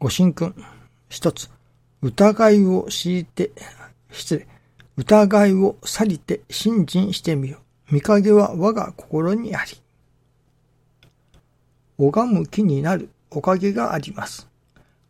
[0.00, 0.54] ご神君。
[1.10, 1.50] 一つ、
[2.00, 3.50] 疑いを強いて、
[4.10, 4.48] 失礼、
[4.96, 7.58] 疑いを去りて信心してみよ。
[7.90, 9.76] 見影は我が心にあり。
[11.98, 14.48] 拝む気になるおかげがあります。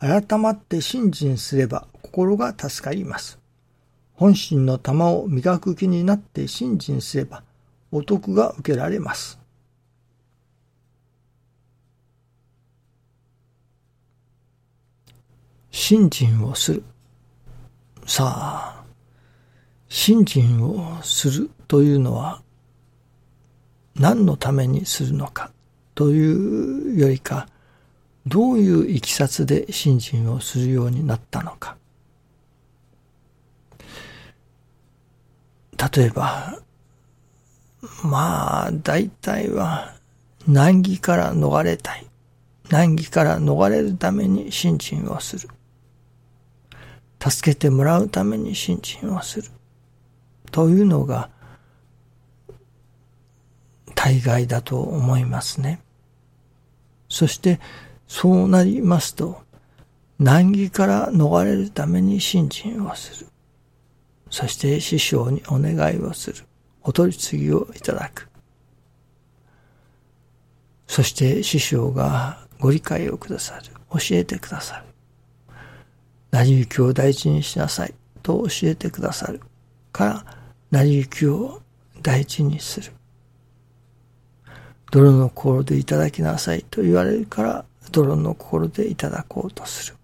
[0.00, 3.38] 改まって信心すれば心が助かります。
[4.14, 7.44] 本心の玉を磨く気になって信心すれば
[7.92, 9.41] お得が受けられます。
[15.72, 16.84] 信心をする。
[18.06, 18.84] さあ、
[19.88, 22.42] 信心をするというのは
[23.96, 25.50] 何のためにするのか
[25.94, 27.48] というよりか、
[28.26, 31.76] どういういきさつで信心をするようになったのか。
[35.96, 36.58] 例えば、
[38.04, 39.94] まあ、大体は
[40.46, 42.06] 難儀から逃れたい。
[42.68, 45.48] 難儀から逃れるために信心をする。
[47.30, 49.48] 助けてもらうために信心をする。
[50.50, 51.30] というのが、
[53.94, 55.80] 大概だと思いますね。
[57.08, 57.60] そして、
[58.08, 59.40] そうなりますと、
[60.18, 63.26] 難儀から逃れるために信心をする。
[64.28, 66.44] そして師匠にお願いをする。
[66.82, 68.28] お取り次ぎをいただく。
[70.88, 73.62] そして師匠がご理解をくださる。
[73.92, 74.91] 教えてくださる。
[76.32, 79.40] 成り行きを大事にしなさいと教えてくださる
[79.92, 80.24] から、
[80.70, 81.60] 成り行きを
[82.02, 82.92] 大事にする。
[84.90, 89.96] 泥の心でいただきなさいと言われるから、泥の心でいただこうとする。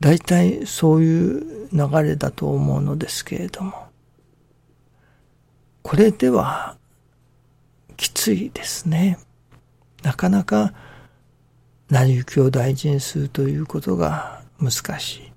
[0.00, 3.86] 大体そういう流れだと思うのですけれども、
[5.82, 6.76] これでは
[7.96, 9.18] きついですね。
[10.02, 10.72] なかなか
[11.90, 15.32] 成り行きを大事にするということが難しい。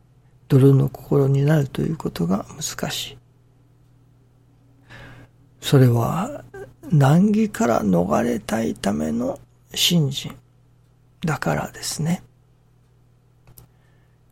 [0.48, 3.18] 泥の心になるということが難しい。
[5.62, 6.44] それは
[6.92, 9.40] 難儀から逃れたいための
[9.74, 10.36] 信心
[11.22, 12.22] だからですね。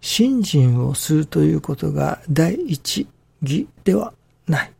[0.02, 3.08] 信心をするということが第一
[3.42, 4.14] 義では
[4.48, 4.74] ない。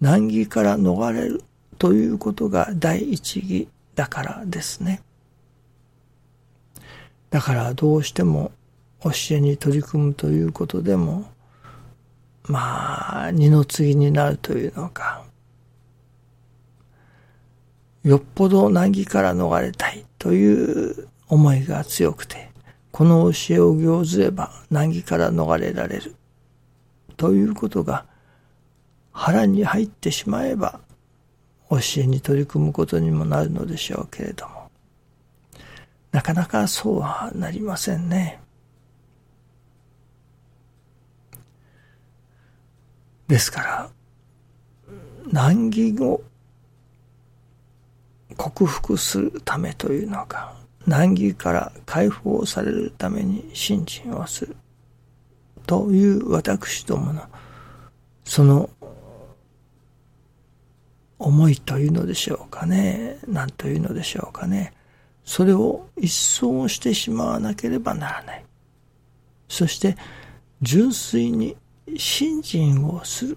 [0.00, 1.42] 難儀から逃れる
[1.78, 5.02] ということが第一義だからですね。
[7.30, 8.52] だからどうしても
[9.02, 11.24] 教えに取り組むということでも、
[12.44, 15.24] まあ、二の次になるというのか、
[18.04, 22.50] よっぽど難儀から逃れたいという思いが強くて、
[22.92, 26.14] この教えを行ずれば難儀から逃れられる
[27.16, 28.06] ということが
[29.12, 30.80] 腹に入ってしまえば
[31.68, 34.55] 教えに取り組むことにもなるのでしょうけれども、
[36.12, 38.40] なかなかそうはなりませんね。
[43.28, 43.90] ですから、
[45.30, 46.22] 難儀を
[48.36, 50.54] 克服するためというのが、
[50.86, 54.56] 難儀から解放されるために信心をする。
[55.66, 57.22] という私どもの、
[58.24, 58.70] その
[61.18, 63.18] 思いというのでしょうかね。
[63.26, 64.75] 何というのでしょうかね。
[65.26, 68.44] それを一掃してしまわなければならない。
[69.48, 69.96] そして、
[70.62, 71.56] 純粋に
[71.96, 73.36] 信心をする。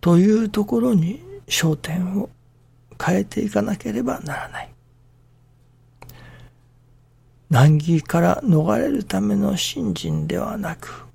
[0.00, 2.28] というところに焦点を
[3.00, 4.74] 変えていかなければならない。
[7.48, 11.06] 難儀から逃れるための信心ではなく、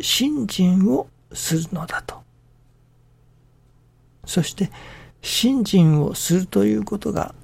[0.00, 2.22] 信心をするのだと。
[4.24, 4.70] そして、
[5.20, 7.34] 信心をするということが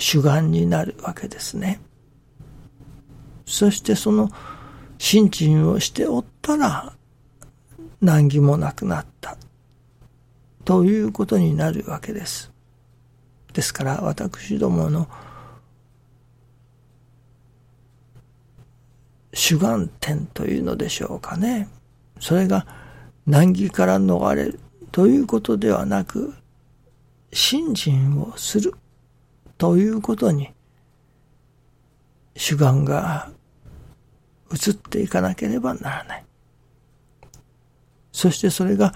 [0.00, 1.78] 主眼になるわけですね。
[3.44, 4.30] そしてその
[4.98, 6.92] 信心をしておったら
[8.00, 9.36] 難儀もなくなった
[10.64, 12.50] ということになるわけです。
[13.52, 15.06] ですから私どもの
[19.34, 21.68] 主眼点というのでしょうかね。
[22.20, 22.66] それが
[23.26, 24.60] 難儀から逃れる
[24.92, 26.34] ということではなく、
[27.32, 28.74] 信心をする
[29.60, 30.48] ということに
[32.34, 33.30] 主眼が
[34.50, 36.24] 移っていかなければならない。
[38.10, 38.94] そしてそれが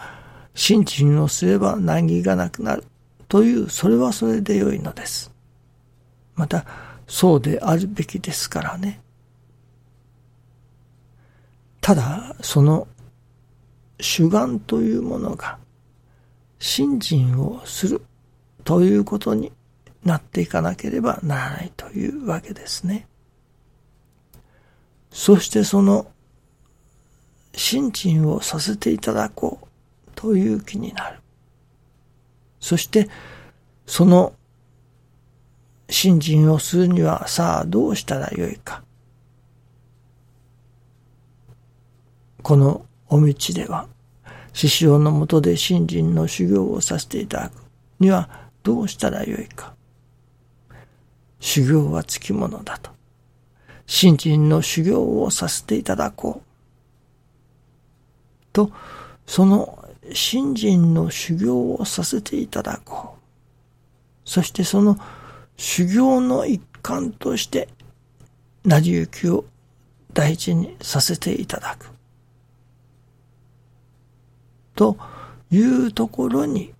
[0.55, 2.85] 信心をすれば難儀がなくなる
[3.29, 5.31] という、それはそれで良いのです。
[6.35, 6.65] また、
[7.07, 9.03] そうであるべきですからね。
[11.83, 12.89] ただ、その
[14.01, 15.59] 主眼というものが
[16.59, 18.01] 信心をする
[18.65, 19.53] ということに
[20.05, 23.06] なっていかなければならないというわけですね。
[25.11, 26.06] そしてその
[27.55, 31.21] 信心をさせていただこうという気になる。
[32.61, 33.09] そして
[33.87, 34.35] その
[35.89, 38.83] 信心をするにはさあどうしたらよいか。
[42.43, 43.89] このお道では、
[44.53, 47.55] 師匠のもとで信心の修行をさせていただく
[48.01, 48.29] には
[48.62, 49.75] どうしたらよいか。
[51.44, 52.91] 修行はつきものだと。
[53.87, 56.43] 信心の修行をさせていただこう。
[58.50, 58.73] と、
[59.26, 64.29] その信心の修行をさせていただこう。
[64.29, 64.99] そしてその
[65.58, 67.69] 修行の一環として、
[68.64, 69.44] 成り行きを
[70.14, 71.91] 大事にさせていただく。
[74.75, 74.96] と
[75.50, 76.73] いうところに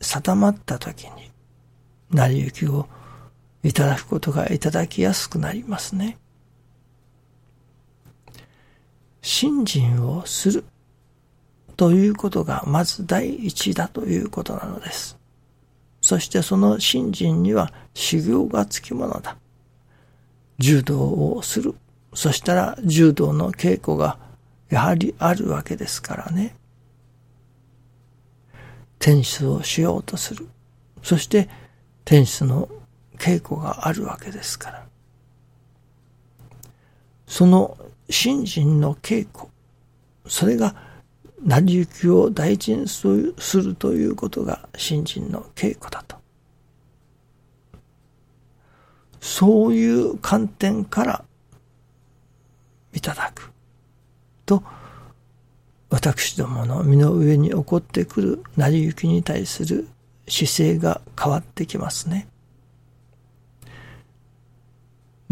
[0.00, 1.30] 定まったときに、
[2.10, 2.88] 成り行きを
[3.62, 6.18] いただくことがいただきやすくなりますね。
[9.20, 10.64] 信心をする
[11.76, 15.16] ということがまず第一だということなのです。
[16.00, 19.36] そしてその信心には修行がつきものだ。
[20.58, 21.74] 柔道をする。
[22.14, 24.18] そしたら柔道の稽古が
[24.68, 26.56] やはりあるわけですからね。
[28.98, 30.48] テニスをしようとする。
[31.02, 31.48] そして
[32.04, 32.68] テニスの
[33.18, 34.86] 稽古があるわけですから。
[37.26, 37.78] その
[38.10, 39.48] 信心の稽古、
[40.26, 40.74] それが
[41.42, 43.06] 成り行きを大事にす
[43.56, 46.16] るということが信心の稽古だと。
[49.20, 51.24] そういう観点から
[52.92, 53.50] いただく
[54.44, 54.62] と、
[55.88, 59.88] 私どもの身の上に起こってくる成り行きに対する
[60.28, 62.28] 姿勢が変わってきますね。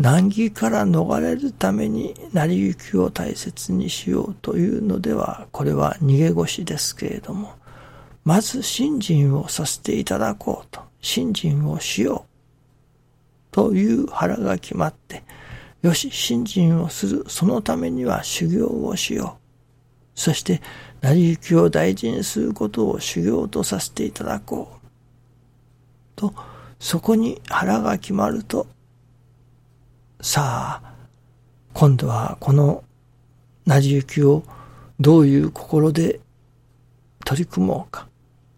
[0.01, 7.53] 難儀から逃れるために成り行きを大切にしようというのでは、これは逃げ腰ですけれども、
[8.25, 15.23] まず信心をさせていただこうと、信心をしようという腹が決まって、
[15.83, 20.19] よし、信心をする、そのためには修行をしよう。
[20.19, 20.63] そして、
[21.03, 24.81] 成り行きを大事にすることを修行とさせていただこう。
[26.17, 26.33] と、
[26.79, 28.67] そこに腹が決まると、
[30.23, 30.95] さあ、
[31.73, 32.85] 今度はこの
[33.65, 34.43] 成り行きを
[35.01, 36.21] どういう心で
[37.25, 38.07] 取り組もうか。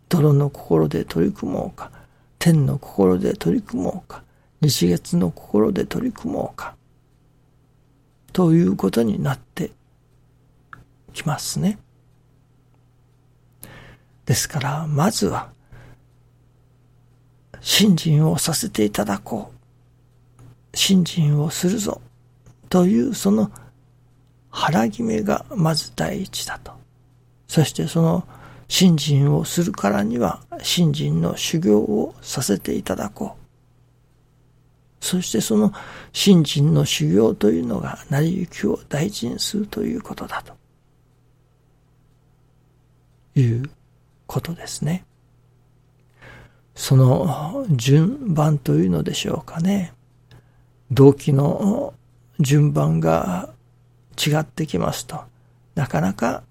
[0.09, 1.93] 泥の心で取り組もうか。
[2.41, 4.25] 天の心で取り組もうか。
[4.61, 6.75] 日月の心で取り組もうか。
[8.33, 9.71] ということになって
[11.13, 11.79] きますね。
[14.27, 15.53] ですから、まずは、
[17.61, 19.52] 信心をさせていただこう。
[20.75, 22.01] 信心をするぞ
[22.69, 23.51] というその
[24.51, 26.73] 腹決めがまず第一だと。
[27.49, 28.27] そしてその
[28.69, 35.05] 信心をするからには信心の修行をさせていただこう。
[35.05, 35.73] そしてその
[36.13, 40.55] 信心の修行というのが成り行きを大事にするということだと。
[43.35, 43.71] いう
[44.27, 45.05] ことですね。
[46.75, 49.93] その順番というのでしょうかね。
[50.93, 51.95] 動機の
[52.39, 53.49] 順番が
[54.19, 55.23] 違ってきますと、
[55.75, 56.43] なかなか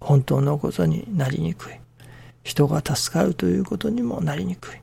[0.00, 1.74] 本当のことになりにくい。
[2.44, 4.80] 人が助かるということにもなりにくい。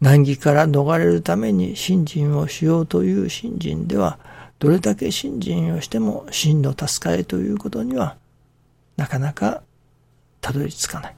[0.00, 4.18] 難儀から逃れるために信心をしようという信心では、
[4.58, 8.16] どれだけ信心をしても真の助かりということには、
[8.96, 9.62] なかなか
[10.40, 11.16] たどり着かない。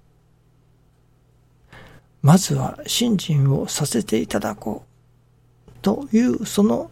[2.20, 4.93] まずは信心をさせていただこう。
[5.84, 6.90] というその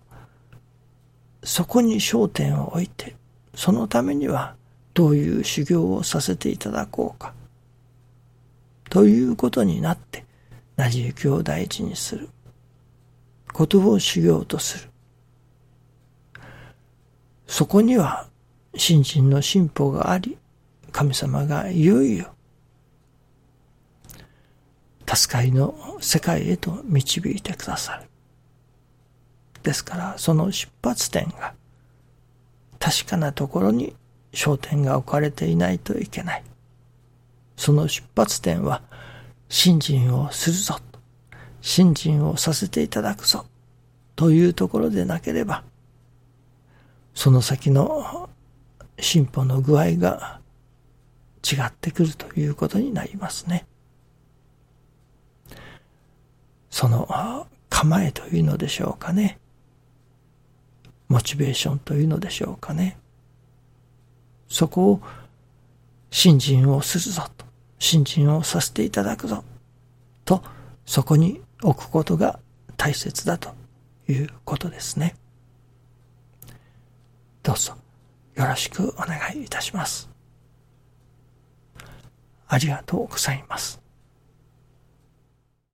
[1.42, 3.16] そこに焦点を置いて
[3.54, 4.54] そのためには
[4.92, 7.32] どういう修行をさせていただこうか
[8.90, 10.26] ということになって
[10.76, 12.28] 成り行きを大事にする。
[13.54, 14.90] ことを修行とする。
[17.46, 18.28] そこには
[18.76, 20.36] 心身の進歩があり
[20.90, 22.34] 神様がいよいよ
[25.06, 28.11] 助かりの世界へと導いてくださる。
[29.62, 31.54] ですから、その出発点が
[32.78, 33.94] 確かなところに
[34.32, 36.44] 焦点が置かれていないといけない。
[37.56, 38.82] その出発点は、
[39.48, 40.80] 信心をするぞ。
[41.60, 43.46] 信心をさせていただくぞ。
[44.16, 45.62] というところでなければ、
[47.14, 48.28] その先の
[48.98, 50.40] 進歩の具合が
[51.42, 53.66] 違ってくるということになりますね。
[56.70, 59.38] その構えというのでしょうかね。
[61.12, 62.96] モチベーションというのでしょうかね。
[64.48, 65.02] そこを
[66.10, 67.44] 信心をするぞと、
[67.78, 69.44] 信心をさせていただくぞ
[70.24, 70.42] と、
[70.86, 72.40] そこに置くことが
[72.78, 73.54] 大切だと
[74.08, 75.14] いうことですね。
[77.42, 77.74] どうぞ
[78.34, 80.08] よろしくお願いいたします。
[82.48, 83.81] ありがとうございます。